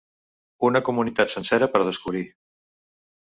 [0.69, 2.25] Una comunitat sencera per a descobrir!